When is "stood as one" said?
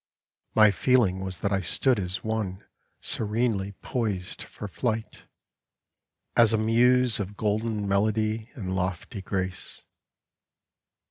1.61-2.63